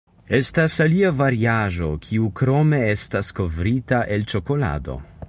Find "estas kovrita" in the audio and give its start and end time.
2.97-4.01